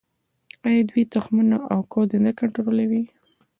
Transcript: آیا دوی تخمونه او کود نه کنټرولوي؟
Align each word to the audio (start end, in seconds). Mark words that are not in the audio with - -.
آیا 0.65 0.81
دوی 0.89 1.03
تخمونه 1.13 1.57
او 1.73 1.79
کود 1.93 2.09
نه 2.25 2.31
کنټرولوي؟ 2.39 3.03